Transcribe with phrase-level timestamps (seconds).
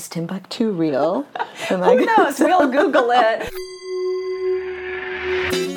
[0.00, 1.26] is Timbuktu real?
[1.70, 2.40] Am Who knows?
[2.40, 3.50] We'll Google it.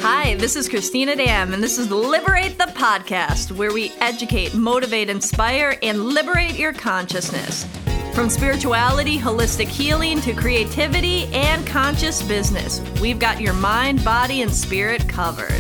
[0.01, 5.09] Hi, this is Christina Dam, and this is Liberate the Podcast, where we educate, motivate,
[5.09, 7.65] inspire, and liberate your consciousness.
[8.13, 14.51] From spirituality, holistic healing, to creativity and conscious business, we've got your mind, body, and
[14.51, 15.51] spirit covered.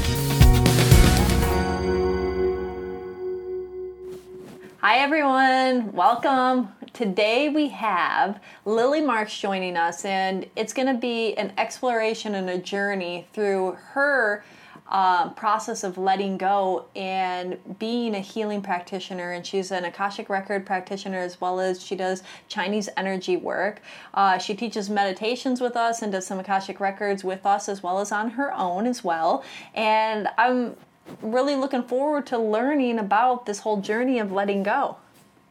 [4.79, 5.91] Hi, everyone.
[5.91, 6.69] Welcome.
[6.93, 12.47] Today we have Lily Marks joining us, and it's going to be an exploration and
[12.47, 14.43] a journey through her
[14.89, 19.31] uh, process of letting go and being a healing practitioner.
[19.31, 23.81] And she's an Akashic Record practitioner as well as she does Chinese energy work.
[24.13, 28.01] Uh, she teaches meditations with us and does some Akashic Records with us as well
[28.01, 29.43] as on her own as well.
[29.73, 30.75] And I'm
[31.23, 34.97] really looking forward to learning about this whole journey of letting go.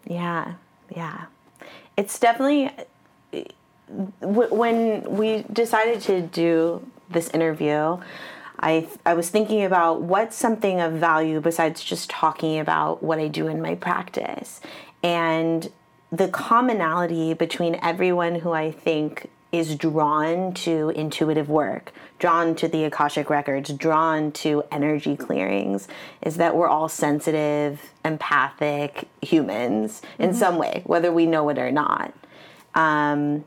[0.06, 0.54] Yeah,
[0.94, 1.24] yeah.
[1.96, 2.70] It's definitely
[4.20, 7.98] when we decided to do this interview,
[8.60, 13.28] I I was thinking about what's something of value besides just talking about what I
[13.28, 14.60] do in my practice.
[15.02, 15.70] And
[16.10, 22.84] the commonality between everyone who I think is drawn to intuitive work, drawn to the
[22.84, 25.88] Akashic records, drawn to energy clearings,
[26.22, 30.38] is that we're all sensitive, empathic humans in mm-hmm.
[30.38, 32.14] some way, whether we know it or not.
[32.74, 33.44] Um,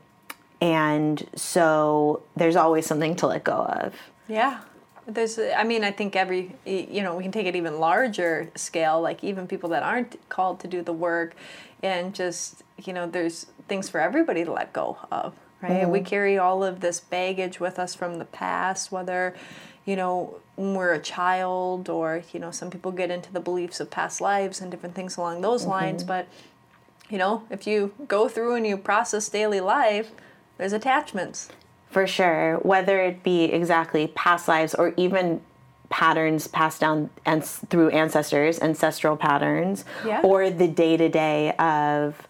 [0.60, 3.94] and so there's always something to let go of.
[4.28, 4.60] Yeah.
[5.08, 9.00] There's, I mean, I think every, you know, we can take it even larger scale,
[9.00, 11.34] like even people that aren't called to do the work,
[11.82, 15.82] and just, you know, there's things for everybody to let go of right?
[15.82, 15.90] Mm-hmm.
[15.90, 19.34] We carry all of this baggage with us from the past, whether,
[19.84, 23.80] you know, when we're a child or, you know, some people get into the beliefs
[23.80, 25.70] of past lives and different things along those mm-hmm.
[25.70, 26.04] lines.
[26.04, 26.28] But,
[27.08, 30.12] you know, if you go through and you process daily life,
[30.58, 31.50] there's attachments.
[31.90, 32.56] For sure.
[32.62, 35.40] Whether it be exactly past lives or even
[35.88, 40.20] patterns passed down and through ancestors, ancestral patterns, yeah.
[40.22, 42.26] or the day to day of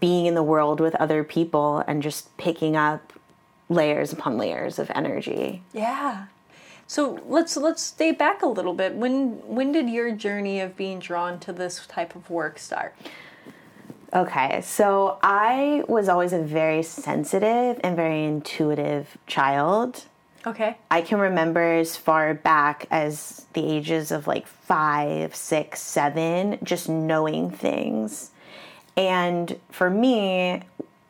[0.00, 3.12] being in the world with other people and just picking up
[3.68, 5.62] layers upon layers of energy.
[5.72, 6.26] Yeah.
[6.86, 8.94] So let's let's stay back a little bit.
[8.94, 12.94] When when did your journey of being drawn to this type of work start?
[14.14, 20.04] Okay, so I was always a very sensitive and very intuitive child.
[20.46, 20.76] Okay.
[20.92, 26.88] I can remember as far back as the ages of like five, six, seven, just
[26.88, 28.30] knowing things
[28.96, 30.62] and for me,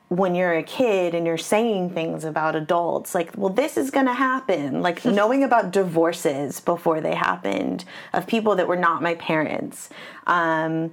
[0.09, 4.07] when you're a kid and you're saying things about adults, like, well, this is going
[4.07, 9.15] to happen, like knowing about divorces before they happened of people that were not my
[9.17, 9.91] parents.
[10.27, 10.93] Um,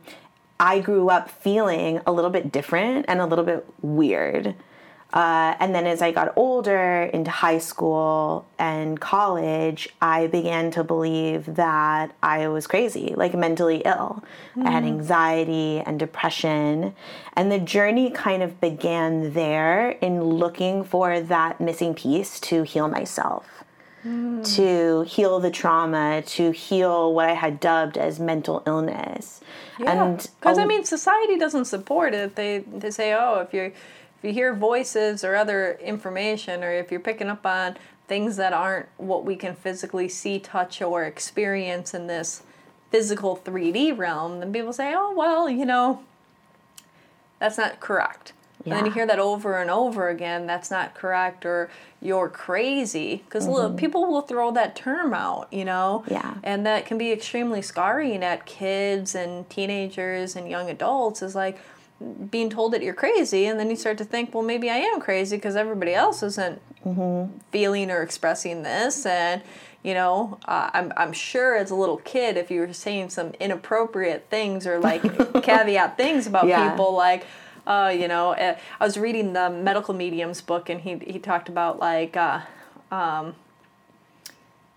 [0.59, 4.55] I grew up feeling a little bit different and a little bit weird.
[5.13, 10.83] Uh, and then as I got older into high school and college, I began to
[10.83, 14.23] believe that I was crazy, like mentally ill.
[14.55, 14.65] Mm.
[14.65, 14.93] I had mm-hmm.
[14.93, 16.95] anxiety and depression.
[17.33, 22.87] And the journey kind of began there in looking for that missing piece to heal
[22.87, 23.63] myself.
[24.03, 24.43] Mm.
[24.55, 29.41] To heal the trauma, to heal what I had dubbed as mental illness.
[29.79, 32.35] Yeah, because I mean, society doesn't support it.
[32.35, 33.71] They they say, oh, if you're
[34.23, 37.75] if you hear voices or other information, or if you're picking up on
[38.07, 42.43] things that aren't what we can physically see, touch, or experience in this
[42.89, 46.03] physical 3D realm, then people say, oh, well, you know,
[47.39, 48.31] that's not correct.
[48.63, 48.75] Yeah.
[48.75, 51.69] And then you hear that over and over again, that's not correct, or
[52.01, 53.23] you're crazy.
[53.25, 53.75] Because mm-hmm.
[53.75, 56.05] people will throw that term out, you know?
[56.09, 56.35] Yeah.
[56.43, 61.59] And that can be extremely scarring at kids and teenagers and young adults, is like,
[62.29, 64.99] being told that you're crazy and then you start to think well maybe i am
[64.99, 67.37] crazy because everybody else isn't mm-hmm.
[67.51, 69.41] feeling or expressing this and
[69.83, 73.31] you know uh, I'm, I'm sure as a little kid if you were saying some
[73.39, 75.01] inappropriate things or like
[75.43, 76.69] caveat things about yeah.
[76.69, 77.25] people like
[77.65, 81.47] uh, you know uh, i was reading the medical mediums book and he, he talked
[81.47, 82.41] about like uh,
[82.91, 83.35] um,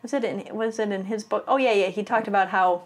[0.03, 2.83] was it in was it in his book oh yeah yeah he talked about how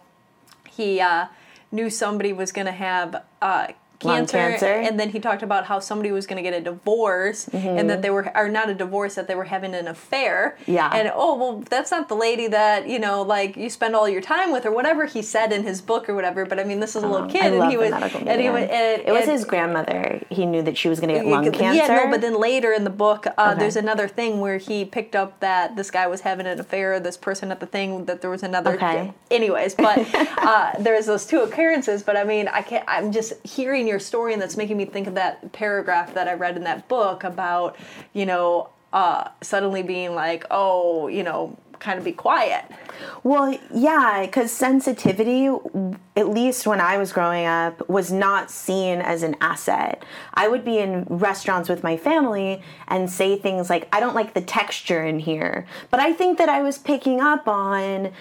[0.71, 1.27] he uh,
[1.73, 3.69] knew somebody was going to have uh,
[4.01, 7.47] cancer, cancer, and then he talked about how somebody was going to get a divorce
[7.47, 7.79] mm-hmm.
[7.79, 10.91] and that they were or not a divorce that they were having an affair yeah
[10.95, 14.23] and oh well that's not the lady that you know like you spend all your
[14.23, 16.97] time with or whatever he said in his book or whatever but i mean this
[16.97, 19.45] is a little oh, kid and he was and he was and, it was his
[19.45, 22.39] grandmother he knew that she was going to get lung cancer yeah no but then
[22.41, 23.61] later in the book uh, okay.
[23.61, 27.17] there's another thing where he picked up that this guy was having an affair this
[27.17, 29.13] person at the thing that there was another okay.
[29.31, 29.99] anyways but
[30.39, 34.33] uh, there's those two occurrences but i mean i can't i'm just hearing your story,
[34.33, 37.77] and that's making me think of that paragraph that I read in that book about,
[38.15, 42.65] you know, uh, suddenly being like, oh, you know, kind of be quiet.
[43.25, 45.47] Well, yeah, because sensitivity,
[46.15, 50.05] at least when I was growing up, was not seen as an asset.
[50.35, 54.35] I would be in restaurants with my family and say things like, I don't like
[54.35, 55.67] the texture in here.
[55.91, 58.13] But I think that I was picking up on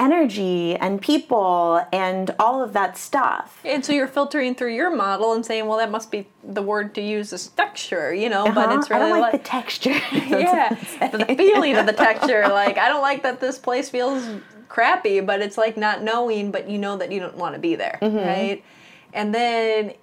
[0.00, 3.60] energy and people and all of that stuff.
[3.64, 6.94] And so you're filtering through your model and saying, well, that must be the word
[6.94, 8.54] to use is texture, you know, uh-huh.
[8.54, 9.90] but it's really I don't like, like the texture.
[10.12, 10.70] yeah,
[11.00, 12.48] the feeling of the texture.
[12.48, 14.26] Like, I don't like that this place feels
[14.68, 17.74] crappy, but it's like not knowing, but you know that you don't want to be
[17.74, 18.16] there, mm-hmm.
[18.16, 18.64] right?
[19.12, 19.94] And then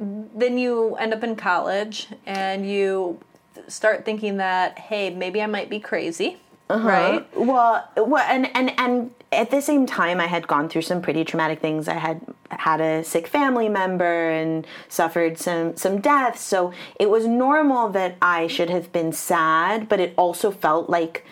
[0.00, 3.18] then you end up in college and you
[3.66, 6.38] start thinking that, hey, maybe I might be crazy.
[6.70, 6.88] Uh-huh.
[6.88, 7.36] Right.
[7.36, 11.24] Well, well, and and and at the same time, I had gone through some pretty
[11.24, 11.88] traumatic things.
[11.88, 12.20] I had
[12.50, 16.42] had a sick family member and suffered some some deaths.
[16.42, 21.24] So it was normal that I should have been sad, but it also felt like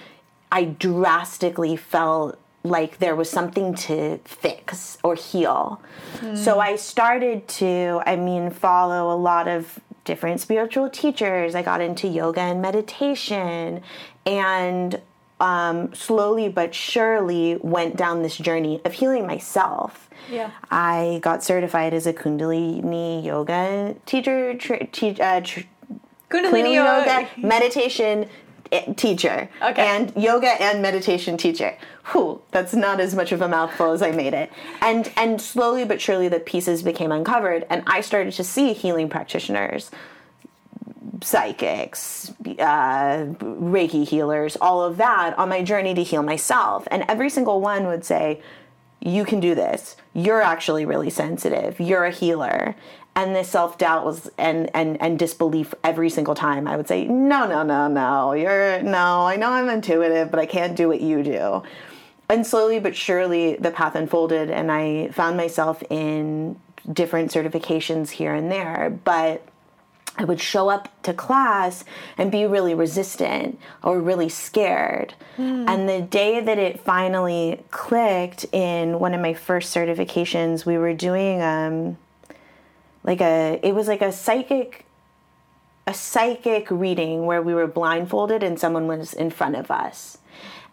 [0.51, 5.81] I drastically felt like there was something to fix or heal.
[6.19, 6.37] Mm.
[6.37, 11.55] So I started to, I mean, follow a lot of different spiritual teachers.
[11.55, 13.83] I got into yoga and meditation
[14.25, 15.01] and
[15.41, 20.09] um, slowly but surely went down this journey of healing myself.
[20.31, 20.51] Yeah.
[20.71, 25.61] I got certified as a Kundalini yoga teacher, tra- te- uh, tr-
[26.31, 28.29] Kundalini, Kundalini yoga, yoga meditation
[28.73, 29.87] eh, teacher okay.
[29.87, 31.77] and yoga and meditation teacher.
[32.13, 34.51] Whew, that's not as much of a mouthful as I made it.
[34.81, 39.09] And and slowly but surely the pieces became uncovered and I started to see healing
[39.09, 39.91] practitioners
[41.23, 46.87] psychics, uh, Reiki healers, all of that on my journey to heal myself.
[46.91, 48.41] And every single one would say,
[49.01, 49.97] You can do this.
[50.15, 51.81] You're actually really sensitive.
[51.81, 52.75] You're a healer.
[53.15, 56.69] And this self doubt was and, and and disbelief every single time.
[56.69, 58.33] I would say, No, no, no, no.
[58.33, 61.63] You're no, I know I'm intuitive, but I can't do what you do.
[62.29, 66.59] And slowly but surely the path unfolded and I found myself in
[66.93, 68.99] different certifications here and there.
[69.05, 69.47] But
[70.19, 71.85] I would show up to class
[72.17, 75.15] and be really resistant or really scared.
[75.37, 75.69] Mm.
[75.69, 80.95] And the day that it finally clicked in one of my first certifications, we were
[80.95, 81.99] doing um
[83.05, 84.87] like a it was like a psychic
[85.87, 90.19] a psychic reading where we were blindfolded and someone was in front of us.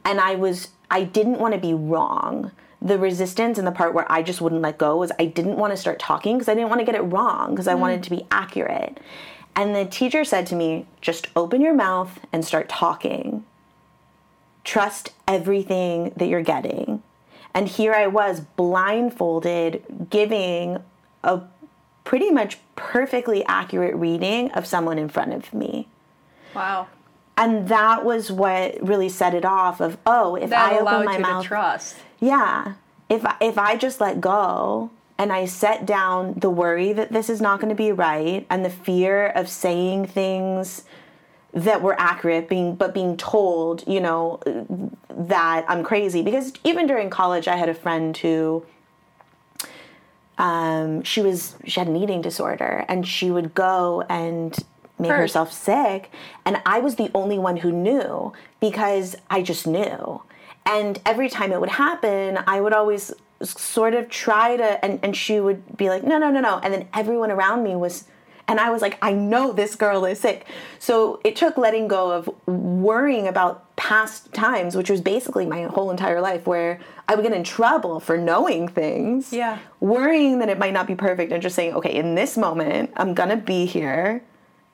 [0.05, 2.51] And I was I didn't want to be wrong
[2.83, 5.71] the resistance and the part where I just wouldn't let go was I didn't want
[5.71, 7.79] to start talking because I didn't want to get it wrong because I mm.
[7.79, 8.99] wanted to be accurate.
[9.55, 13.45] And the teacher said to me, just open your mouth and start talking.
[14.65, 17.01] Trust everything that you're getting.
[17.53, 20.79] And here I was blindfolded giving
[21.23, 21.41] a
[22.03, 25.87] pretty much perfectly accurate reading of someone in front of me.
[26.53, 26.87] Wow.
[27.37, 31.17] And that was what really set it off of oh, if that I open my
[31.17, 31.95] mouth trust.
[32.23, 32.75] Yeah.
[33.09, 37.41] If if I just let go and I set down the worry that this is
[37.41, 40.85] not going to be right and the fear of saying things
[41.53, 44.39] that were accurate being but being told you know
[45.09, 46.21] that i'm crazy.
[46.23, 48.65] Because even during college i had a friend who
[50.37, 54.57] um, she was she had an eating disorder and she would go and
[54.97, 56.09] make herself sick.
[56.45, 58.31] And i was the only one who knew
[58.61, 60.23] because i just knew
[60.65, 63.13] and every time it would happen i would always
[63.45, 66.59] sort of try to and, and she would be like no no no no.
[66.63, 68.05] And then everyone around me was
[68.47, 70.45] and i was like i know this girl is sick.
[70.79, 75.91] So it took letting go of worrying about past times which was basically my whole
[75.91, 79.57] entire life where i would get in trouble for knowing things yeah.
[79.79, 83.13] worrying that it might not be perfect and just saying okay in this moment i'm
[83.13, 84.23] gonna be here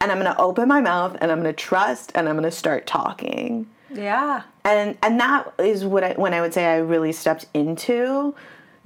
[0.01, 3.65] and i'm gonna open my mouth and i'm gonna trust and i'm gonna start talking
[3.93, 8.35] yeah and and that is what I, when i would say i really stepped into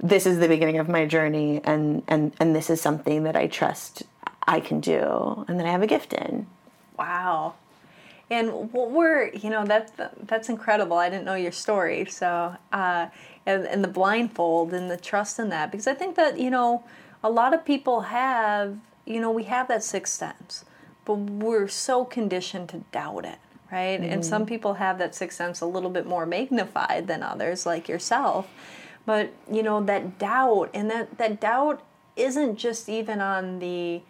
[0.04, 3.46] this is the beginning of my journey and and and this is something that I
[3.46, 4.02] trust
[4.46, 6.46] I can do and that I have a gift in.
[6.98, 7.54] Wow.
[8.30, 10.96] And what were you know that that's incredible.
[10.96, 13.06] I didn't know your story, so uh,
[13.46, 16.84] and, and the blindfold and the trust in that because I think that you know
[17.22, 20.64] a lot of people have you know we have that sixth sense,
[21.04, 23.38] but we're so conditioned to doubt it,
[23.70, 24.00] right?
[24.00, 24.12] Mm-hmm.
[24.12, 27.88] And some people have that sixth sense a little bit more magnified than others, like
[27.88, 28.48] yourself.
[29.06, 31.82] But you know that doubt, and that that doubt
[32.16, 34.02] isn't just even on the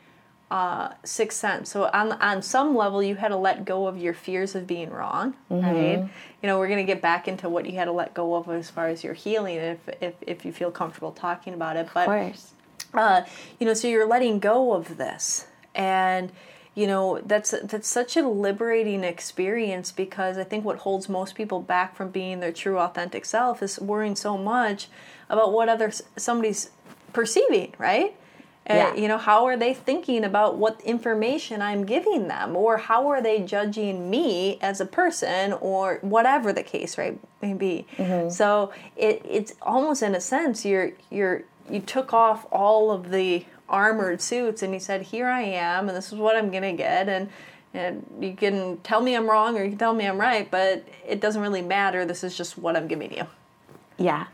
[0.50, 1.70] uh, sixth sense.
[1.70, 4.90] So on on some level, you had to let go of your fears of being
[4.90, 5.66] wrong, mm-hmm.
[5.66, 5.98] right?
[6.42, 8.70] You know, we're gonna get back into what you had to let go of as
[8.70, 11.88] far as your healing, if if if you feel comfortable talking about it.
[11.92, 12.08] But
[12.94, 13.24] uh,
[13.58, 16.30] you know, so you're letting go of this, and
[16.74, 21.60] you know that's that's such a liberating experience because I think what holds most people
[21.60, 24.88] back from being their true authentic self is worrying so much
[25.28, 26.70] about what other somebody's
[27.12, 28.16] perceiving, right?
[28.68, 28.94] Uh, Yeah.
[28.94, 33.20] you know, how are they thinking about what information I'm giving them, or how are
[33.22, 37.86] they judging me as a person, or whatever the case, right, may be.
[38.30, 43.44] So it, it's almost in a sense you're you're you took off all of the
[43.74, 47.08] armored suits and he said, "Here I am, and this is what I'm gonna get,"
[47.08, 47.28] and
[47.74, 50.84] and you can tell me I'm wrong or you can tell me I'm right, but
[51.06, 52.04] it doesn't really matter.
[52.04, 53.26] This is just what I'm giving you.
[53.98, 54.26] Yeah.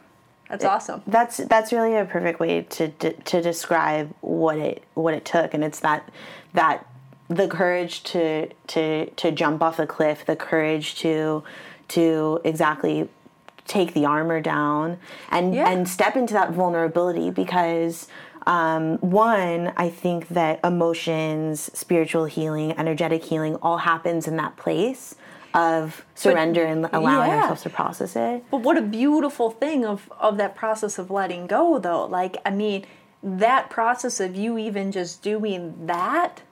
[0.51, 1.03] That's awesome.
[1.07, 5.55] That's that's really a perfect way to to, to describe what it what it took,
[5.55, 6.09] and it's that
[6.55, 6.85] that
[7.29, 11.45] the courage to to to jump off a cliff, the courage to
[11.89, 13.09] to exactly
[13.67, 14.99] take the armor down
[15.31, 15.71] and Yeah.
[15.71, 18.09] and step into that vulnerability because
[18.47, 25.15] um, one, I think that emotions, spiritual healing, energetic healing, all happens in that place
[25.53, 27.41] of surrender and allowing yeah.
[27.41, 28.45] ourselves to process it.
[28.51, 32.07] But what a beautiful thing of of that process of letting go though.
[32.07, 32.87] Like I mean,
[33.23, 36.43] that process of you even just doing that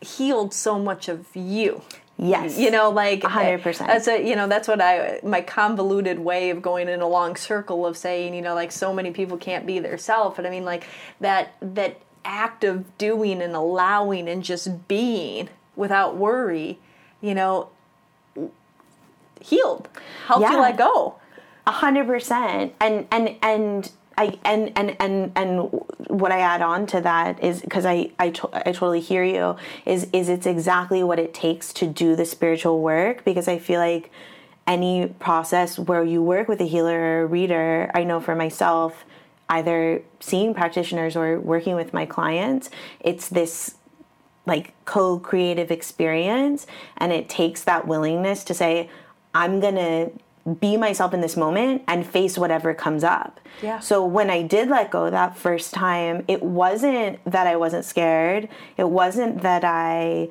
[0.00, 1.82] healed so much of you.
[2.18, 3.90] Yes, You know, like uh, A hundred percent.
[3.90, 7.08] Uh, that's a you know that's what I my convoluted way of going in a
[7.08, 10.46] long circle of saying you know like so many people can't be their self, and
[10.46, 10.86] I mean like
[11.20, 16.78] that that act of doing and allowing and just being without worry,
[17.20, 17.68] you know,
[19.40, 19.88] healed,
[20.26, 21.16] helped you let go.
[21.66, 22.74] A hundred percent.
[22.80, 25.70] And and and I and and and and
[26.08, 29.56] what I add on to that is because I I, to, I totally hear you
[29.84, 33.80] is is it's exactly what it takes to do the spiritual work because I feel
[33.80, 34.10] like
[34.66, 39.04] any process where you work with a healer or a reader, I know for myself,
[39.48, 42.68] either seeing practitioners or working with my clients,
[42.98, 43.76] it's this
[44.46, 48.88] like co-creative experience and it takes that willingness to say
[49.34, 50.10] i'm going to
[50.60, 53.80] be myself in this moment and face whatever comes up Yeah.
[53.80, 58.48] so when i did let go that first time it wasn't that i wasn't scared
[58.76, 60.28] it wasn't that i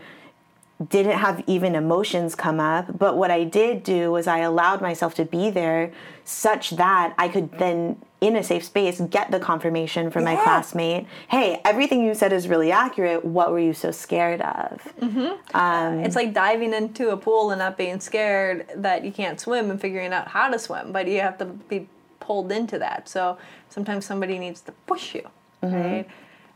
[0.89, 5.13] didn't have even emotions come up but what i did do was i allowed myself
[5.15, 5.91] to be there
[6.23, 11.05] such that i could then in a safe space get the confirmation from my classmate.
[11.27, 13.23] Hey everything you said is really accurate.
[13.23, 14.81] What were you so scared of?
[14.99, 15.55] Mm-hmm.
[15.55, 19.69] Um, it's like diving into a pool and not being scared that you can't swim
[19.69, 21.87] and figuring out how to swim, but you have to be
[22.19, 23.07] pulled into that.
[23.07, 23.37] So
[23.69, 25.29] sometimes somebody needs to push you,
[25.61, 25.75] mm-hmm.
[25.75, 26.07] right?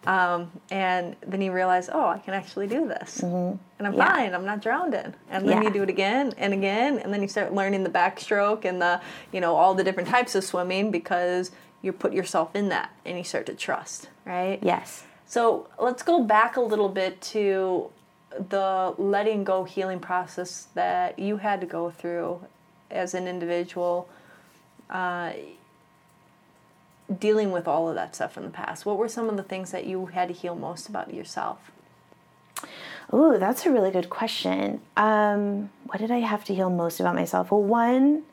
[0.07, 4.15] Um, and then you realize, oh, I can actually do this, and I'm Yeah.
[4.15, 4.33] fine.
[4.33, 5.13] I'm not drowned in.
[5.29, 5.67] And then Yeah.
[5.67, 9.01] you do it again and again, and then you start learning the backstroke and the,
[9.31, 11.51] you know, all the different types of swimming because
[11.81, 14.59] you put yourself in that and you start to trust, right?
[14.61, 17.91] yes So let's go back a little bit to
[18.49, 22.41] the letting go healing process that you had to go through
[22.89, 24.07] as an individual,
[24.89, 25.31] uh,
[27.17, 28.85] dealing with all of that stuff in the past.
[28.85, 31.71] What were some of the things that you had to heal most about yourself?
[33.13, 34.81] Ooh, that's a really good question.
[34.95, 37.49] Um, what did I have to heal most about myself?
[37.51, 38.23] Well, one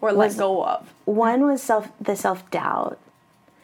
[0.00, 0.92] Or let go of?
[1.04, 2.98] one was self the self doubt,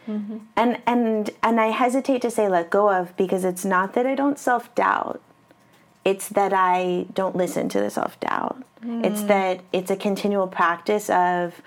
[0.08, 0.36] Mm-hmm.
[0.56, 4.14] and and and I hesitate to say let go of because it's not that I
[4.14, 5.20] don't self doubt.
[6.04, 8.62] It's that I don't listen to the self doubt.
[8.82, 9.28] It's Mm.
[9.28, 11.62] that it's a continual practice of.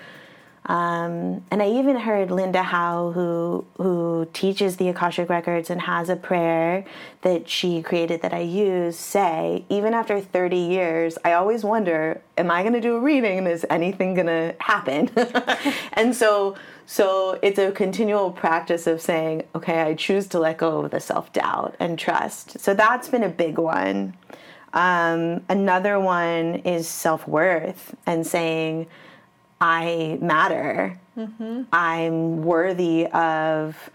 [0.67, 6.09] Um, and I even heard Linda Howe, who who teaches the Akashic Records and has
[6.09, 6.83] a prayer
[7.21, 12.51] that she created that I use, say, even after 30 years, I always wonder, am
[12.51, 15.09] I going to do a reading and is anything going to happen?
[15.93, 16.55] and so
[16.85, 20.99] so it's a continual practice of saying, okay, I choose to let go of the
[20.99, 22.59] self doubt and trust.
[22.59, 24.15] So that's been a big one.
[24.73, 28.87] Um, another one is self worth and saying,
[29.59, 30.99] I matter.
[31.71, 33.89] I'm worthy of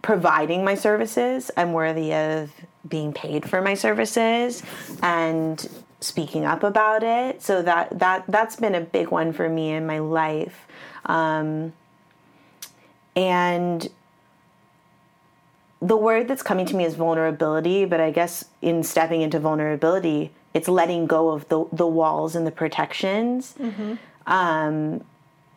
[0.00, 1.50] providing my services.
[1.56, 2.50] I'm worthy of
[2.88, 4.62] being paid for my services
[5.02, 5.68] and
[6.00, 7.42] speaking up about it.
[7.42, 10.66] So that that that's been a big one for me in my life.
[11.04, 11.72] Um,
[13.14, 13.88] and
[15.82, 20.32] the word that's coming to me is vulnerability, but I guess in stepping into vulnerability,
[20.54, 23.54] it's letting go of the the walls and the protections.
[24.28, 25.04] Um,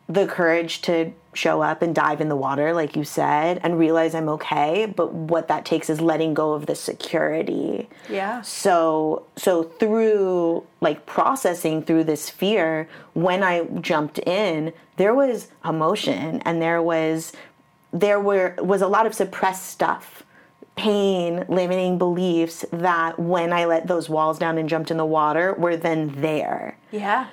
[0.08, 4.14] the courage to show up and dive in the water, like you said, and realize
[4.14, 4.86] I'm okay.
[4.86, 7.88] But what that takes is letting go of the security.
[8.10, 8.42] Yeah.
[8.42, 16.42] So so through like processing through this fear, when I jumped in, there was emotion
[16.44, 17.32] and there was
[17.94, 20.24] there were was a lot of suppressed stuff
[20.78, 25.54] pain limiting beliefs that when i let those walls down and jumped in the water
[25.56, 27.28] were then there Yeah.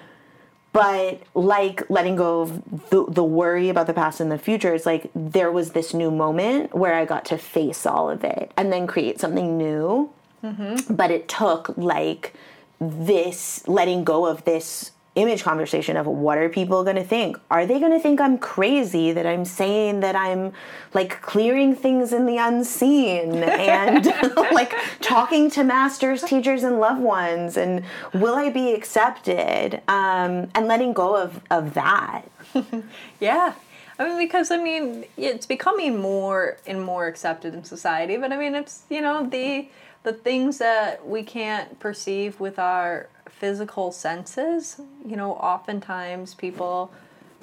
[0.73, 4.87] But like letting go of the, the worry about the past and the future it's
[4.87, 8.73] like there was this new moment where i got to face all of it and
[8.73, 10.11] then create something new.
[10.43, 10.95] Mm-hmm.
[10.95, 12.35] But it took like
[12.81, 17.67] this letting go of this image conversation of what are people going to think are
[17.67, 20.53] they going to think i'm crazy that i'm saying that i'm
[20.95, 24.07] like clearing things in the unseen and
[24.53, 27.85] like talking to masters teachers and loved ones and
[28.15, 32.23] will i be accepted um, and letting go of of that
[33.21, 33.55] Yeah.
[33.99, 38.17] I mean, because I mean, it's becoming more and more accepted in society.
[38.17, 39.69] But I mean, it's you know the
[40.05, 44.81] the things that we can't perceive with our physical senses.
[45.07, 46.91] You know, oftentimes people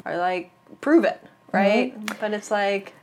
[0.05, 1.21] are like, prove it,
[1.51, 1.93] right?
[2.19, 2.93] But it's like,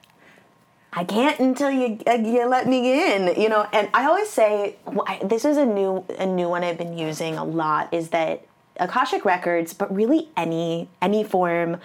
[0.92, 3.66] I can't until you uh, you let me in, you know.
[3.72, 4.76] And I always say
[5.24, 8.44] this is a new a new one I've been using a lot is that
[8.78, 11.78] akashic records, but really any any form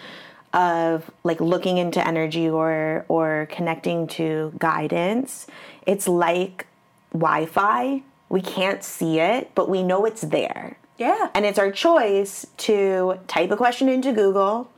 [0.54, 5.48] of like looking into energy or or connecting to guidance,
[5.86, 6.68] it's like
[7.14, 8.04] Wi-Fi.
[8.30, 10.78] We can't see it, but we know it's there.
[10.98, 14.70] Yeah, And it's our choice to type a question into Google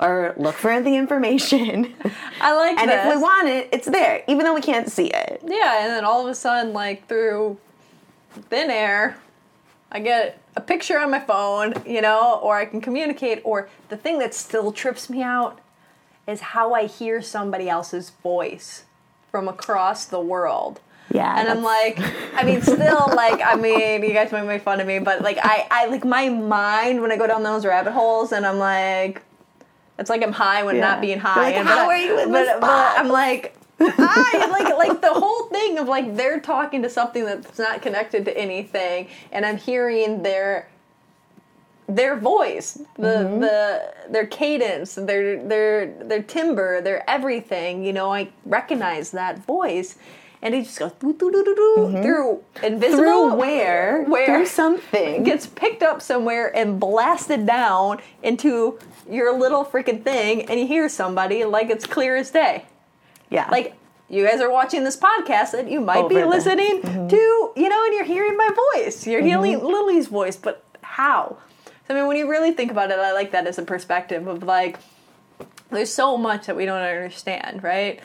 [0.00, 1.94] or look for the information.
[2.40, 3.06] I like And this.
[3.06, 5.40] if we want it, it's there, even though we can't see it.
[5.44, 7.58] Yeah, and then all of a sudden, like through
[8.50, 9.16] thin air,
[9.90, 13.40] I get a picture on my phone, you know, or I can communicate.
[13.44, 15.60] Or the thing that still trips me out
[16.26, 18.84] is how I hear somebody else's voice
[19.30, 20.80] from across the world.
[21.12, 21.38] Yeah.
[21.38, 21.98] And I'm like,
[22.34, 25.38] I mean, still, like, I mean, you guys might make fun of me, but like,
[25.40, 29.22] I, I like my mind when I go down those rabbit holes, and I'm like,
[29.98, 30.82] it's like I'm high when Yeah.
[30.82, 31.40] not being high.
[31.42, 34.76] like, and "How but, are you in but, this but spot?" I'm like, I like
[34.76, 39.08] like the whole thing of like they're talking to something that's not connected to anything,
[39.32, 40.68] and I'm hearing their
[41.88, 43.40] their voice, the Mm-hmm.
[43.40, 47.84] the their cadence, their their their timbre, their everything.
[47.84, 49.96] You know, I recognize that voice,
[50.42, 53.32] and it just goes doo, through invisible Mm-hmm.
[53.32, 54.04] through where?
[54.04, 55.22] where Through something.
[55.30, 58.78] gets picked up somewhere and blasted down into
[59.10, 62.64] your little freaking thing, and you hear somebody like it's clear as day.
[63.30, 63.48] yeah.
[63.50, 63.74] Like
[64.08, 67.68] you guys are watching this podcast and you might be Over the- listening to, you
[67.68, 69.04] know, and you're hearing my voice.
[69.06, 71.38] You're hearing Lily's voice, but how?
[71.88, 74.26] So, I mean, when you really think about it, I like that as a perspective
[74.28, 74.78] of like,
[75.70, 77.98] there's so much that we don't understand, right?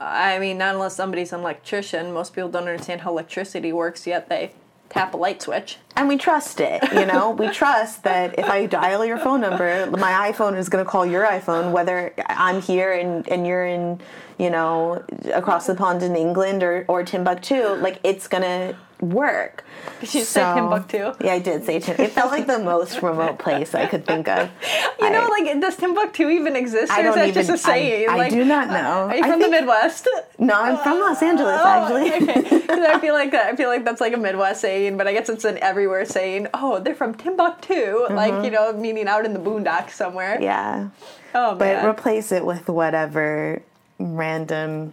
[0.00, 2.12] I mean, not unless somebody's an electrician.
[2.12, 4.52] Most people don't understand how electricity works, yet they
[4.88, 5.76] tap a light switch.
[5.96, 7.30] and we trust it, you know?
[7.30, 11.04] we trust that if I dial your phone number, my iPhone is going to call
[11.04, 14.00] your iPhone, whether I'm here and, and you're in,
[14.38, 17.74] you know, across the pond in England or, or Timbuktu.
[17.74, 19.64] Like, it's going to work.
[20.00, 21.12] Did You said Timbuktu.
[21.24, 22.02] Yeah, I did say Timbuktu.
[22.02, 24.50] It felt like the most remote place I could think of.
[25.00, 28.12] You know, like, does Timbuktu even exist, I or is that just a even- I-
[28.14, 29.06] I like, do not know.
[29.08, 30.08] Are you I from the Midwest?
[30.38, 32.12] No, I'm from Los Angeles, Oh, actually.
[32.28, 32.66] okay.
[32.68, 35.44] I feel like I feel like that's like a Midwest saying, but I guess it's
[35.44, 36.48] an everywhere saying.
[36.52, 40.34] Oh, they're from Timbuktu, like you know, meaning out in the boondocks somewhere.
[40.34, 40.42] Mm-hmm.
[40.42, 40.88] Yeah.
[41.34, 41.84] Oh man.
[41.84, 43.62] But replace it with whatever
[44.00, 44.92] random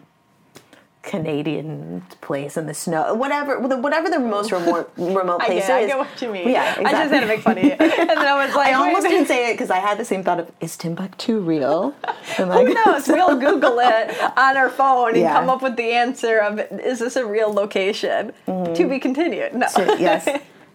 [1.06, 5.86] Canadian place in the snow, whatever, whatever the most remote remote I place get, I
[5.86, 6.50] get what you mean.
[6.50, 8.74] Yeah, I just had to make fun of you, and then I was like, I
[8.74, 11.96] almost wait, didn't say it because I had the same thought of is Timbuktu real?
[12.38, 13.08] And like, Who knows?
[13.08, 15.34] We'll Google it on our phone and Yeah.
[15.40, 18.34] come up with the answer of is this a real location?
[18.48, 18.74] Mm-hmm.
[18.74, 19.54] To be continued.
[19.54, 19.68] No.
[19.76, 20.28] to- yes.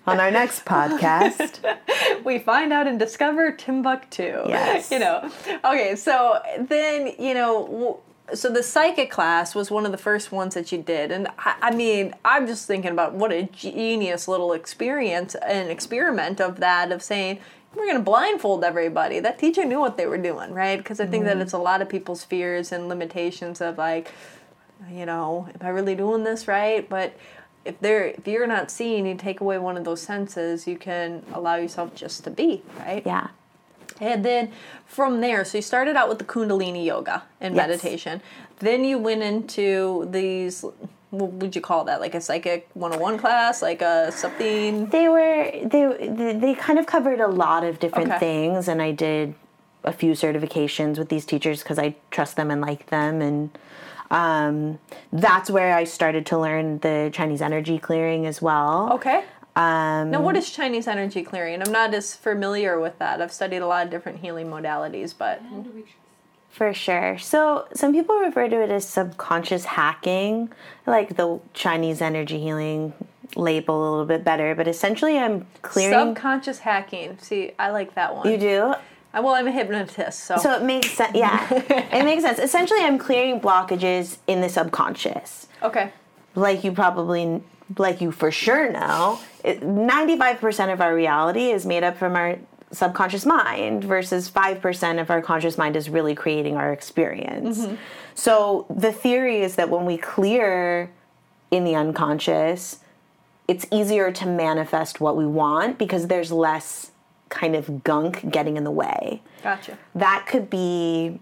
[0.06, 1.58] On our next podcast,
[2.24, 4.44] we find out and discover Timbuktu.
[4.48, 4.90] Yes.
[4.90, 5.30] You know.
[5.64, 8.00] Okay, so then you know.
[8.34, 11.56] So the psychic class was one of the first ones that you did, and I,
[11.62, 16.92] I mean, I'm just thinking about what a genius little experience and experiment of that
[16.92, 17.40] of saying
[17.74, 19.20] we're going to blindfold everybody.
[19.20, 20.76] That teacher knew what they were doing, right?
[20.76, 21.42] Because I think that mm-hmm.
[21.42, 24.10] it's a lot of people's fears and limitations of like,
[24.90, 26.88] you know, am I really doing this right?
[26.88, 27.16] But
[27.64, 31.24] if they're if you're not seeing, you take away one of those senses, you can
[31.32, 33.02] allow yourself just to be, right?
[33.06, 33.28] yeah.
[34.00, 34.50] And then
[34.86, 37.68] from there, so you started out with the Kundalini yoga and Yes.
[37.68, 38.22] meditation.
[38.58, 40.64] Then you went into these
[41.10, 42.00] what would you call that?
[42.00, 47.20] Like a psychic 101 class, like a something They were they they- kind of covered
[47.20, 48.18] a lot of different Okay.
[48.20, 49.34] things, and I did
[49.82, 53.50] a few certifications with these teachers because I trust them and like them, and
[54.12, 54.78] um,
[55.12, 58.90] that's where I started to learn the Chinese energy clearing as well.
[58.92, 59.24] Okay.
[59.60, 61.60] Um, Now, what is Chinese energy clearing?
[61.62, 63.20] I'm not as familiar with that.
[63.20, 65.42] I've studied a lot of different healing modalities, but
[66.50, 67.18] For sure.
[67.18, 70.50] So some people refer to it as subconscious hacking,
[70.86, 72.92] like the Chinese energy healing
[73.36, 77.18] label a little bit better, but essentially I'm clearing Subconscious hacking.
[77.18, 78.28] See, I like that one.
[78.28, 78.74] you do.
[79.12, 80.36] Well, I'm a hypnotist, so.
[80.36, 81.16] So it makes sense.
[81.16, 82.38] Yeah, it makes sense.
[82.38, 85.48] Essentially, I'm clearing blockages in the subconscious.
[85.62, 85.92] okay.
[86.36, 87.42] Like you probably,
[87.78, 92.38] like you for sure know, it- 95% of our reality is made up from our
[92.72, 97.58] subconscious mind versus 5% of our conscious mind is really creating our experience.
[97.58, 97.74] Mm-hmm.
[98.14, 100.90] So the theory is that when we clear
[101.50, 102.78] in the unconscious,
[103.48, 106.92] it's easier to manifest what we want because there's less
[107.28, 109.78] kind of gunk getting in the way Gotcha.
[109.94, 111.18] that could be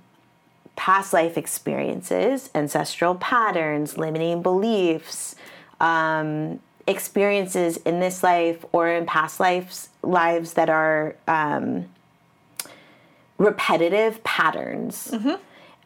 [0.76, 5.34] past life experiences, ancestral patterns, limiting beliefs,
[5.80, 11.86] um, experiences in this life or in past lives lives that are um,
[13.38, 15.12] repetitive patterns.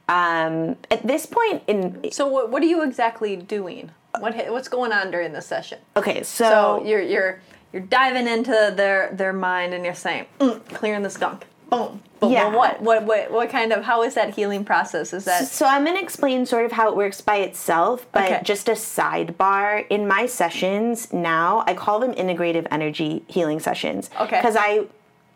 [0.08, 3.90] Um, at this point in So, what, what are you exactly doing?
[4.18, 5.78] What What's going on during the session?
[5.96, 7.40] okay, So so, you're you're
[7.72, 11.46] you're diving into their their mind and you're saying, mm, clearing the skunk.
[11.72, 12.02] Boom.
[12.20, 12.48] But Yeah.
[12.48, 15.12] well, what what what what kind of how is that healing process?
[15.12, 18.24] Is that So I'm going to explain sort of how it works by itself, but
[18.24, 18.40] Okay.
[18.44, 19.86] just a sidebar.
[19.88, 24.10] In my sessions now, I call them integrative energy healing sessions.
[24.20, 24.36] Okay.
[24.36, 24.84] Because I,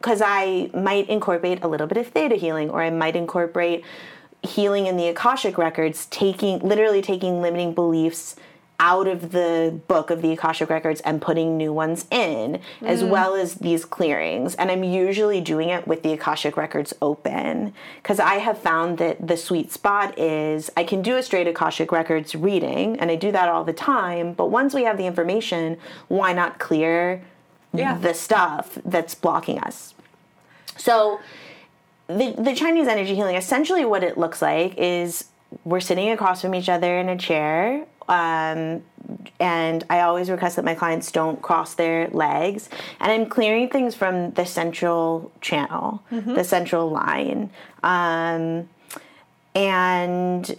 [0.00, 3.82] because I might incorporate a little bit of theta healing, or I might incorporate
[4.42, 8.36] healing in the akashic records, taking literally taking limiting beliefs
[8.78, 13.08] out of the book of the akashic records and putting new ones in as mm.
[13.08, 14.54] well as these clearings.
[14.56, 19.26] And i'm usually doing it with the akashic records open because i have found that
[19.26, 23.32] the sweet spot is i can do a straight akashic records reading and i do
[23.32, 25.76] that all the time but once we have the information
[26.08, 27.22] why not clear
[27.72, 27.98] Yeah.
[27.98, 29.94] the stuff that's blocking us?
[30.76, 31.20] So
[32.08, 35.26] the the Chinese energy healing essentially what it looks like is
[35.64, 38.82] we're sitting across from each other in a chair um,
[39.38, 42.68] and I always request that my clients don't cross their legs
[43.00, 47.50] and I'm clearing things from the central channel the central line
[47.82, 48.68] um,
[49.54, 50.56] and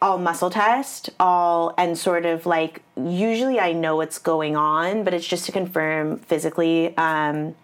[0.00, 5.12] I'll muscle test, all and sort of like usually I know what's going on, but
[5.12, 6.96] it's just to confirm physically.
[6.96, 7.54] Um,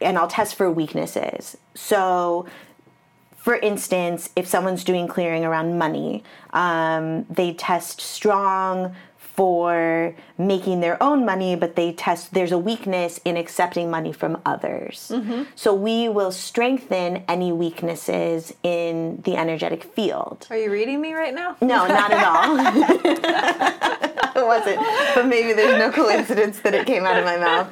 [0.00, 1.56] and I'll test for weaknesses.
[1.74, 2.46] So,
[3.44, 11.00] for instance, if someone's doing clearing around money, um, they test strong for making their
[11.02, 15.12] own money, but they test there's a weakness in accepting money from others.
[15.56, 20.46] So we will strengthen any weaknesses in the energetic field.
[20.48, 21.58] are you reading me right now?
[21.60, 22.56] No, not at all.
[24.42, 24.80] it wasn't.
[25.14, 27.68] But maybe there's no coincidence that it came out of my mouth.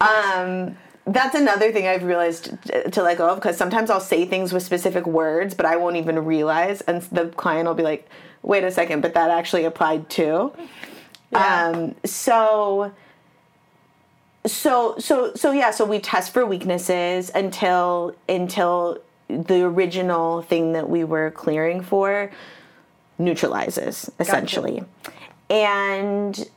[0.00, 2.56] Um, that's another thing I've realized
[2.92, 5.96] to let go of because sometimes I'll say things with specific words, but I won't
[5.96, 8.08] even realize, and the client will be like,
[8.42, 10.52] "Wait a second, but that actually applied too."
[11.32, 11.68] Yeah.
[11.68, 12.92] Um, so
[14.46, 20.88] so so so yeah so we test for weaknesses until until the original thing that
[20.88, 22.30] we were clearing for
[23.18, 24.82] neutralizes essentially
[25.50, 26.48] and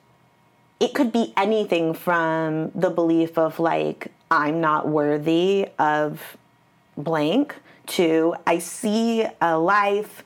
[0.80, 6.38] it could be anything from the belief of like i'm not worthy of
[6.98, 10.24] blank to i see a life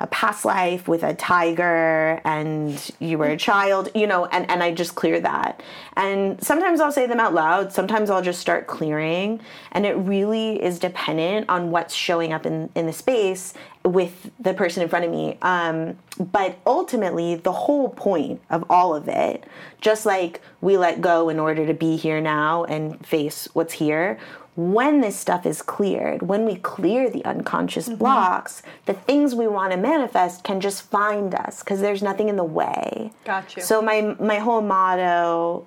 [0.00, 4.62] a past life with a tiger and you were a child you know and, and
[4.62, 5.62] i just clear that.
[5.96, 7.72] And sometimes i'll say them out loud.
[7.72, 9.40] Sometimes i'll just start clearing.
[9.72, 14.54] And it really is dependent on what's showing up in, in the space with the
[14.54, 15.38] person in front of me.
[15.42, 19.44] Um, but ultimately the whole point of all of it
[19.80, 24.18] just like we let go in order to be here now and face what's here
[24.58, 29.70] when this stuff is cleared, when we clear the unconscious blocks, the things we want
[29.70, 33.12] to manifest can just find us because there's nothing in the way.
[33.24, 33.62] Got you.
[33.62, 35.64] So my my whole motto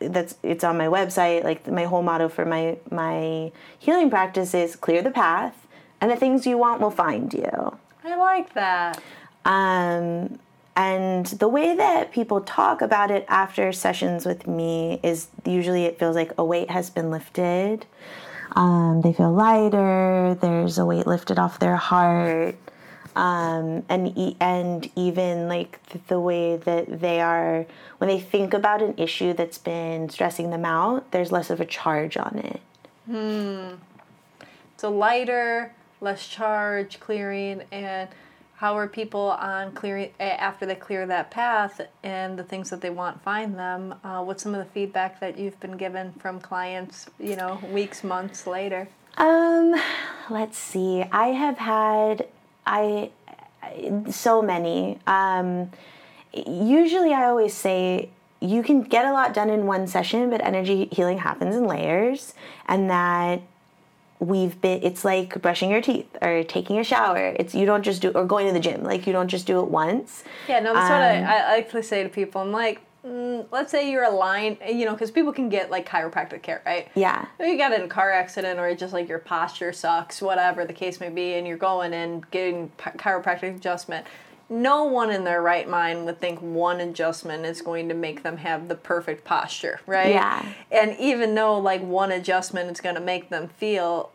[0.00, 4.74] that's it's on my website like my whole motto for my my healing practice is
[4.74, 5.68] clear the path
[6.00, 7.78] and the things you want will find you.
[8.02, 9.00] I like that.
[9.44, 10.40] Um,
[10.80, 15.98] and the way that people talk about it after sessions with me is usually it
[15.98, 17.84] feels like a weight has been lifted.
[18.52, 20.38] Um, they feel lighter.
[20.40, 22.56] There's a weight lifted off their heart,
[23.14, 27.66] um, and e- and even like th- the way that they are
[27.98, 31.10] when they think about an issue that's been stressing them out.
[31.10, 32.60] There's less of a charge on it.
[34.78, 38.08] So lighter, less charge, clearing, and
[38.60, 42.90] how are people on clearing after they clear that path and the things that they
[42.90, 43.94] want find them?
[44.04, 47.08] Uh, what's some of the feedback that you've been given from clients?
[47.18, 48.86] You know, weeks, months later.
[49.16, 49.80] Um,
[50.28, 51.02] let's see.
[51.10, 52.28] I have had
[52.66, 53.08] I
[54.10, 54.98] so many.
[55.06, 55.70] Um,
[56.34, 60.86] usually, I always say you can get a lot done in one session, but energy
[60.92, 62.34] healing happens in layers,
[62.66, 63.40] and that
[64.20, 67.34] we've been it's like brushing your teeth or taking a shower.
[67.38, 68.84] It's you don't just do or going to the gym.
[68.84, 70.24] Like you don't just do it once.
[70.48, 72.42] Yeah no that's um, what I, I like to say to people.
[72.42, 76.42] I'm like mm, let's say you're aligned you know because people can get like chiropractic
[76.42, 76.88] care right?
[76.94, 77.26] Yeah.
[77.40, 81.00] You got in a car accident or just like your posture sucks whatever the case
[81.00, 84.06] may be and you're going and getting chiropractic adjustment
[84.50, 88.38] no one in their right mind would think one adjustment is going to make them
[88.38, 90.10] have the perfect posture, right?
[90.10, 90.44] Yeah.
[90.72, 94.10] And even though like one adjustment is going to make them feel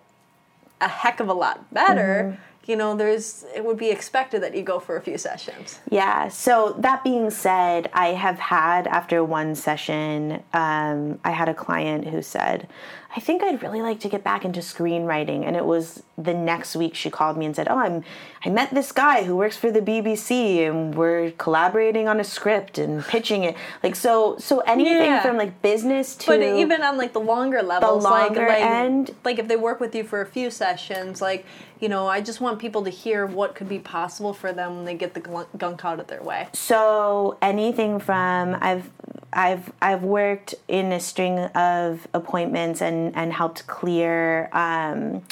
[0.82, 4.56] a heck of a lot better, mm-hmm you know, there's it would be expected that
[4.56, 5.80] you go for a few sessions.
[5.89, 6.30] Yeah.
[6.30, 12.08] So that being said, I have had after one session, um, I had a client
[12.08, 12.67] who said,
[13.15, 16.75] "I think I'd really like to get back into screenwriting," and it was the next
[16.75, 18.04] week she called me and said, "Oh, I'm
[18.43, 22.80] I met this guy who works for the BBC, and we're collaborating on a script
[22.80, 25.21] and pitching it." Like so, so anything yeah.
[25.21, 28.63] from like business to but even on like the longer levels, the longer like, like,
[28.63, 31.45] end, like if they work with you for a few sessions, like
[31.80, 34.86] you know, I just want people to hear what could be possible for them when
[34.86, 36.48] they get the gunk out of their way.
[36.54, 38.90] So anything from I've
[39.34, 45.24] I've I've worked in a string of appointments and and helped clear um,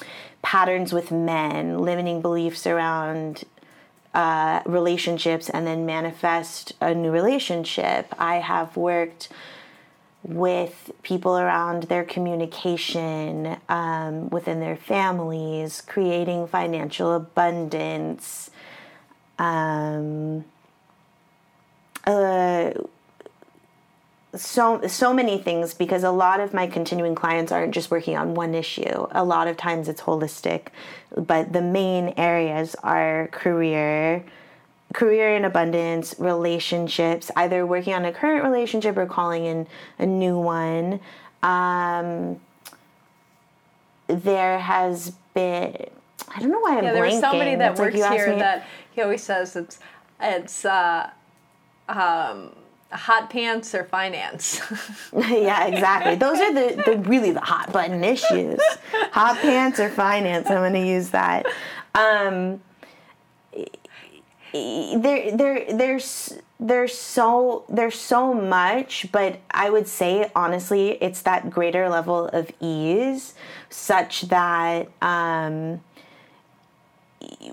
[0.41, 3.45] patterns with men, limiting beliefs around
[4.13, 8.13] uh, relationships, and then manifest a new relationship.
[8.19, 9.29] I have worked
[10.23, 18.49] with people around their communication um, within their families, creating financial abundance.
[19.37, 20.45] Um,
[22.05, 22.71] uh,
[24.35, 28.33] so so many things because a lot of my continuing clients aren't just working on
[28.33, 29.07] one issue.
[29.11, 30.67] A lot of times it's holistic,
[31.15, 34.23] but the main areas are career,
[34.93, 39.67] career in abundance, relationships, either working on a current relationship or calling in
[39.99, 40.99] a new one.
[41.41, 42.39] Um,
[44.07, 45.75] there has been,
[46.29, 49.01] I don't know why I'm yeah, there was somebody that works like here that he
[49.01, 49.79] always says it's,
[50.21, 51.09] it's, uh,
[51.89, 52.51] um,
[52.91, 54.61] hot pants or finance.
[55.13, 56.15] yeah, exactly.
[56.15, 58.59] Those are the, the really the hot button issues.
[59.11, 60.49] hot pants or finance.
[60.49, 61.47] I'm going to use that.
[61.95, 62.61] Um,
[64.53, 71.49] there there there's there's so there's so much but i would say honestly it's that
[71.49, 73.33] greater level of ease
[73.69, 75.81] such that um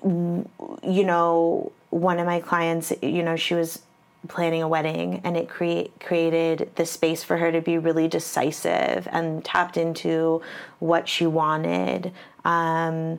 [0.03, 3.81] you know one of my clients you know she was
[4.29, 9.09] planning a wedding and it create created the space for her to be really decisive
[9.11, 10.43] and tapped into
[10.79, 12.13] what she wanted.
[12.45, 13.19] Um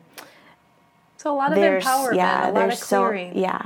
[1.22, 3.32] so a lot of empowerment, yeah, a lot of clearing.
[3.34, 3.62] So, yeah.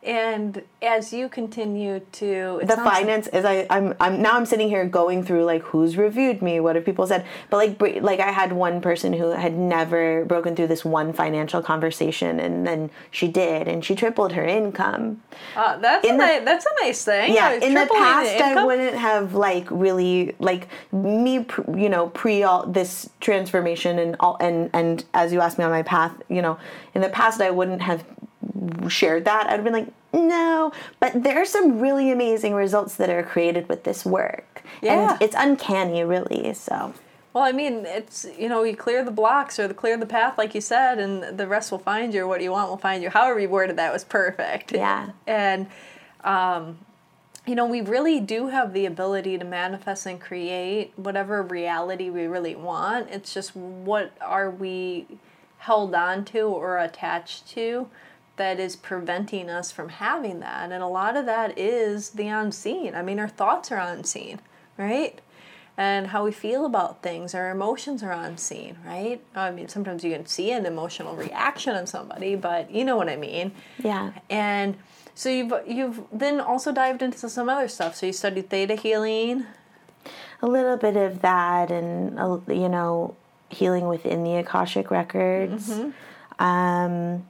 [0.00, 4.84] And as you continue to the finance is I I'm I'm now I'm sitting here
[4.84, 8.52] going through like who's reviewed me, what have people said, but like like I had
[8.52, 13.66] one person who had never broken through this one financial conversation, and then she did,
[13.66, 15.20] and she tripled her income.
[15.56, 17.34] Uh, that's in a the, nice, that's a nice thing.
[17.34, 21.44] Yeah, in the past I wouldn't have like really like me,
[21.76, 25.72] you know, pre all this transformation and all and and as you asked me on
[25.72, 26.56] my path, you know,
[26.94, 28.04] in the past I wouldn't have
[28.88, 30.72] shared that, I'd have been like, no.
[31.00, 34.62] But there are some really amazing results that are created with this work.
[34.82, 35.12] Yeah.
[35.12, 36.54] And it's uncanny, really.
[36.54, 36.94] So.
[37.34, 40.38] Well, I mean, it's, you know, you clear the blocks or the clear the path,
[40.38, 43.10] like you said, and the rest will find you, what you want will find you.
[43.10, 44.72] However you worded that was perfect.
[44.72, 45.10] Yeah.
[45.26, 45.68] And,
[46.24, 46.78] um,
[47.46, 52.26] you know, we really do have the ability to manifest and create whatever reality we
[52.26, 53.08] really want.
[53.10, 55.06] It's just what are we
[55.58, 57.88] held on to or attached to
[58.38, 60.72] that is preventing us from having that.
[60.72, 62.94] And a lot of that is the unseen.
[62.94, 64.40] I mean, our thoughts are unseen,
[64.76, 65.20] right?
[65.76, 69.20] And how we feel about things, our emotions are unseen, right?
[69.34, 73.08] I mean, sometimes you can see an emotional reaction in somebody, but you know what
[73.08, 73.52] I mean.
[73.78, 74.12] Yeah.
[74.28, 74.76] And
[75.14, 77.94] so you've you've then also dived into some other stuff.
[77.96, 79.46] So you studied theta healing.
[80.42, 83.16] A little bit of that, and uh, you know,
[83.48, 85.70] healing within the akashic records.
[85.70, 86.44] Mm-hmm.
[86.44, 87.26] Um,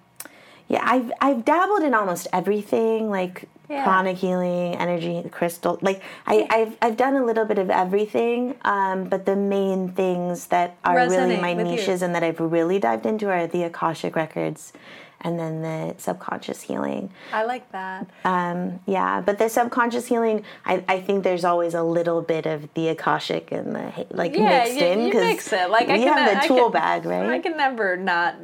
[0.69, 3.85] yeah, I've I've dabbled in almost everything, like yeah.
[3.85, 5.79] pranic healing, energy, crystal.
[5.81, 10.47] Like I, I've I've done a little bit of everything, um, but the main things
[10.49, 12.07] that are Resonate really my niches you.
[12.07, 14.73] and that I've really dived into are the Akashic records
[15.21, 17.11] and then the subconscious healing.
[17.33, 18.09] I like that.
[18.25, 22.73] Um, yeah, but the subconscious healing, I, I think there's always a little bit of
[22.75, 25.71] the akashic and the like yeah, mixed you, in you mix it.
[25.71, 27.31] Like I you can, have the I tool can- bag, right?
[27.31, 28.37] I can never not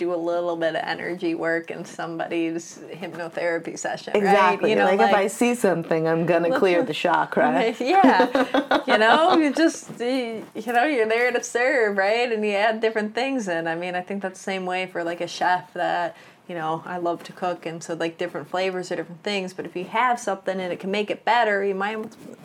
[0.00, 4.16] do a little bit of energy work in somebody's hypnotherapy session.
[4.16, 4.70] exactly.
[4.70, 4.70] Right?
[4.70, 7.74] You know, like, if I see something, I'm gonna clear the chakra.
[7.80, 12.32] yeah, you know, you just you you know you're there to serve, right?
[12.32, 13.68] And you add different things in.
[13.68, 16.16] I mean, I think that's the same way for like a chef that
[16.48, 19.52] you know I love to cook, and so like different flavors or different things.
[19.52, 21.98] But if you have something and it can make it better, you might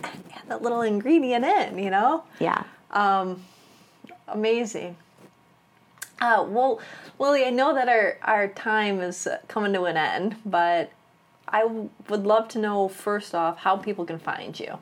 [0.03, 1.79] add that little ingredient in.
[1.79, 2.63] You know, Yeah.
[2.91, 3.43] Um,
[4.27, 4.97] amazing.
[6.21, 6.79] Uh, well,
[7.19, 10.91] Lily, I know that our our time is coming to an end, but
[11.47, 14.79] I w- would love to know first off how people can find you.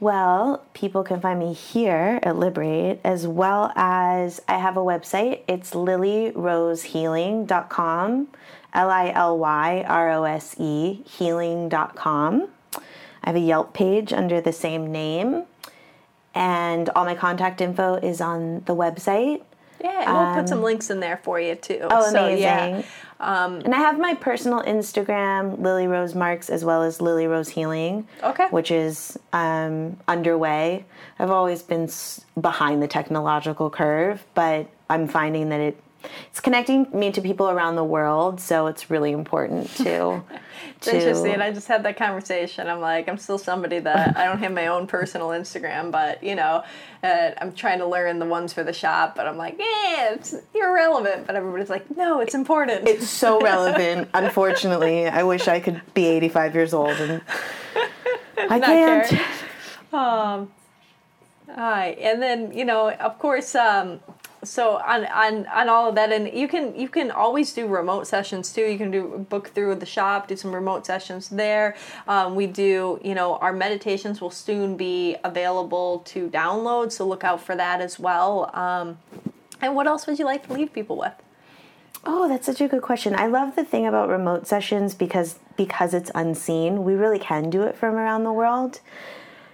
[0.00, 5.40] Well, people can find me here at Liberate as well as I have a website.
[5.48, 8.28] It's lilyrosehealing.com,
[8.74, 12.48] L I L Y R O S E healing.com.
[12.76, 15.44] I have a Yelp page under the same name,
[16.34, 19.40] and all my contact info is on the website.
[19.84, 21.80] Yeah, and we'll put some links in there for you too.
[21.90, 22.42] Oh, So, amazing.
[22.42, 22.82] yeah.
[23.64, 28.08] and I have my personal Instagram, Lily Rose Marks, as well as Lily Rose Healing.
[28.22, 28.46] Okay.
[28.50, 30.84] Which is um, underway.
[31.18, 35.76] I've always been s- behind the technological curve, but I'm finding that it
[36.30, 40.22] it's connecting me to people around the world, so it's really important to.
[40.76, 41.40] It's interesting.
[41.40, 42.68] I just had that conversation.
[42.68, 46.34] I'm like, I'm still somebody that I don't have my own personal Instagram, but you
[46.34, 46.62] know,
[47.02, 49.14] uh, I'm trying to learn the ones for the shop.
[49.16, 51.26] But I'm like, yeah, it's irrelevant.
[51.26, 52.86] But everybody's like, no, it's important.
[52.86, 54.08] it's so relevant.
[54.14, 57.22] Unfortunately, I wish I could be 85 years old and
[58.38, 59.12] I can't.
[59.92, 60.52] Um,
[61.48, 64.00] all right, and then you know, of course, um,
[64.44, 68.06] so on on on all of that, and you can you can always do remote
[68.06, 68.62] sessions too.
[68.62, 71.76] You can do book through the shop, do some remote sessions there.
[72.06, 77.24] Um, we do, you know, our meditations will soon be available to download, so look
[77.24, 78.50] out for that as well.
[78.54, 78.98] Um,
[79.60, 81.14] and what else would you like to leave people with?
[82.06, 83.14] Oh, that's such a good question.
[83.14, 87.62] I love the thing about remote sessions because because it's unseen, we really can do
[87.62, 88.80] it from around the world.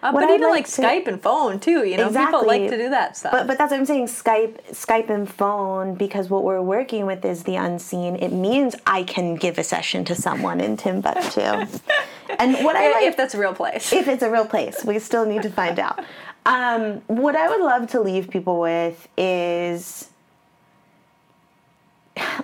[0.02, 1.84] Uh, but even like like, to- Skype and phone too.
[1.84, 3.32] You know, people like to do that stuff.
[3.32, 4.06] But but that's what I'm saying.
[4.06, 8.16] Skype Skype and phone because what we're working with is the unseen.
[8.16, 11.40] It means I can give a session to someone in Timbuktu.
[12.38, 13.92] and what I if, like if that's a real place.
[13.92, 14.84] if it's a real place.
[14.84, 16.04] We still need to find out.
[16.46, 20.08] Um, what I would love to leave people with is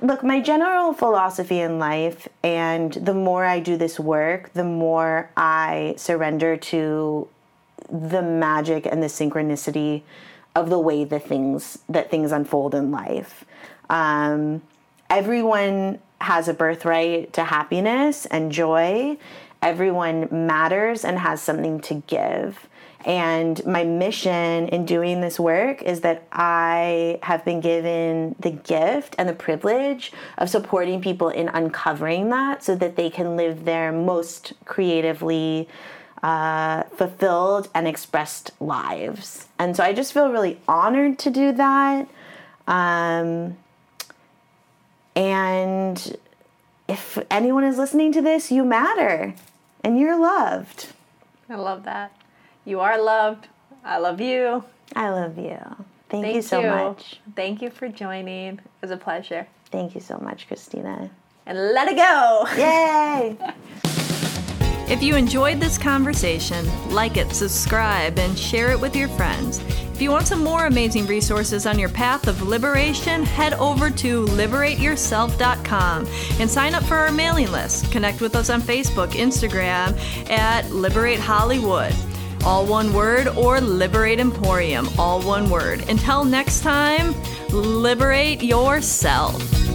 [0.02, 5.30] look, my general philosophy in life, and the more I do this work, the more
[5.36, 7.28] I surrender to
[7.90, 10.02] the magic and the synchronicity
[10.54, 13.44] of the way the things that things unfold in life.
[13.90, 14.62] Um,
[15.10, 19.18] everyone has a birthright to happiness and joy.
[19.62, 22.68] Everyone matters and has something to give.
[23.04, 29.14] And my mission in doing this work is that I have been given the gift
[29.16, 33.92] and the privilege of supporting people in uncovering that so that they can live their
[33.92, 35.68] most creatively
[36.22, 39.48] uh, fulfilled and expressed lives.
[39.58, 42.08] And so I just feel really honored to do that.
[42.66, 43.56] Um,
[45.14, 46.16] and
[46.88, 49.34] if anyone is listening to this, you matter
[49.82, 50.88] and you're loved.
[51.48, 52.12] I love that.
[52.64, 53.48] You are loved.
[53.84, 54.64] I love you.
[54.94, 55.58] I love you.
[56.08, 57.20] Thank, Thank you so much.
[57.34, 58.54] Thank you for joining.
[58.54, 59.46] It was a pleasure.
[59.70, 61.10] Thank you so much, Christina.
[61.46, 62.46] And let it go.
[62.56, 63.36] Yay!
[64.88, 69.58] If you enjoyed this conversation, like it, subscribe, and share it with your friends.
[69.92, 74.26] If you want some more amazing resources on your path of liberation, head over to
[74.26, 76.06] liberateyourself.com
[76.38, 77.90] and sign up for our mailing list.
[77.90, 79.98] Connect with us on Facebook, Instagram
[80.30, 81.92] at Liberate Hollywood.
[82.44, 85.88] All one word, or Liberate Emporium, all one word.
[85.88, 87.12] Until next time,
[87.50, 89.65] liberate yourself.